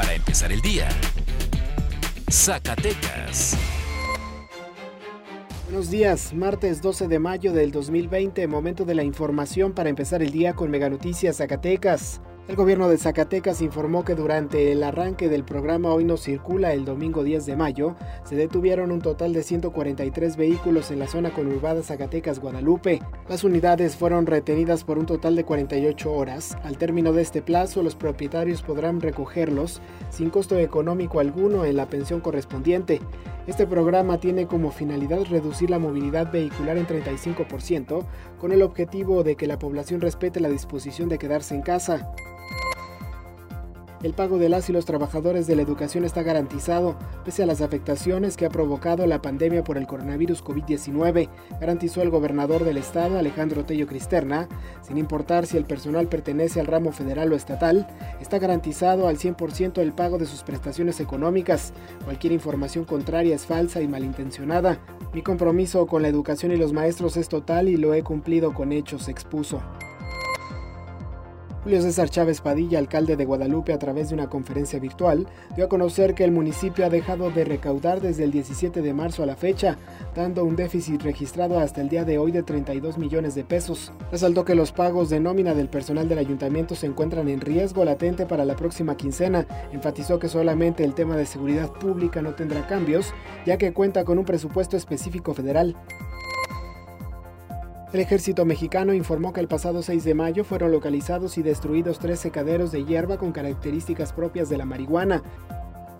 [0.00, 0.88] para empezar el día.
[2.30, 3.54] Zacatecas.
[5.66, 10.30] Buenos días, martes 12 de mayo del 2020, momento de la información para empezar el
[10.30, 12.22] día con Mega Noticias Zacatecas.
[12.50, 16.84] El gobierno de Zacatecas informó que durante el arranque del programa Hoy no circula el
[16.84, 17.94] domingo 10 de mayo,
[18.24, 23.02] se detuvieron un total de 143 vehículos en la zona conurbada Zacatecas-Guadalupe.
[23.28, 26.58] Las unidades fueron retenidas por un total de 48 horas.
[26.64, 29.80] Al término de este plazo, los propietarios podrán recogerlos
[30.10, 33.00] sin costo económico alguno en la pensión correspondiente.
[33.46, 38.04] Este programa tiene como finalidad reducir la movilidad vehicular en 35%,
[38.40, 42.12] con el objetivo de que la población respete la disposición de quedarse en casa.
[44.02, 47.60] El pago de las y los trabajadores de la educación está garantizado, pese a las
[47.60, 51.28] afectaciones que ha provocado la pandemia por el coronavirus COVID-19,
[51.60, 54.48] garantizó el gobernador del estado, Alejandro Tello Cristerna.
[54.80, 57.86] Sin importar si el personal pertenece al ramo federal o estatal,
[58.22, 61.74] está garantizado al 100% el pago de sus prestaciones económicas.
[62.06, 64.78] Cualquier información contraria es falsa y malintencionada.
[65.12, 68.72] Mi compromiso con la educación y los maestros es total y lo he cumplido con
[68.72, 69.60] hechos, expuso.
[71.62, 75.68] Julio César Chávez Padilla, alcalde de Guadalupe, a través de una conferencia virtual, dio a
[75.68, 79.36] conocer que el municipio ha dejado de recaudar desde el 17 de marzo a la
[79.36, 79.76] fecha,
[80.14, 83.92] dando un déficit registrado hasta el día de hoy de 32 millones de pesos.
[84.10, 88.24] Resaltó que los pagos de nómina del personal del ayuntamiento se encuentran en riesgo latente
[88.24, 89.46] para la próxima quincena.
[89.70, 93.12] Enfatizó que solamente el tema de seguridad pública no tendrá cambios,
[93.44, 95.76] ya que cuenta con un presupuesto específico federal.
[97.92, 102.20] El ejército mexicano informó que el pasado 6 de mayo fueron localizados y destruidos tres
[102.20, 105.24] secaderos de hierba con características propias de la marihuana,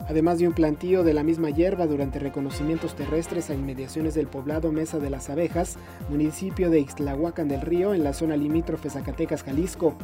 [0.09, 4.71] además de un plantío de la misma hierba durante reconocimientos terrestres a inmediaciones del poblado
[4.71, 9.97] Mesa de las Abejas, municipio de Ixtlahuacan del Río, en la zona limítrofe Zacatecas, Jalisco.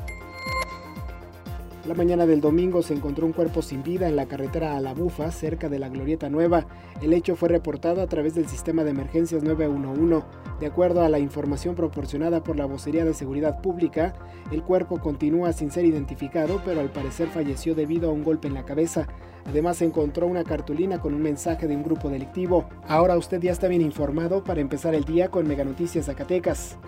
[1.86, 4.92] La mañana del domingo se encontró un cuerpo sin vida en la carretera a La
[4.92, 6.66] Bufa, cerca de la Glorieta Nueva.
[7.00, 10.26] El hecho fue reportado a través del sistema de emergencias 911.
[10.58, 14.14] De acuerdo a la información proporcionada por la Vocería de Seguridad Pública,
[14.50, 18.54] el cuerpo continúa sin ser identificado, pero al parecer falleció debido a un golpe en
[18.54, 19.06] la cabeza.
[19.44, 22.68] Además se encontró una cartulina con un mensaje de un grupo delictivo.
[22.88, 26.78] Ahora usted ya está bien informado para empezar el día con Mega Noticias Zacatecas.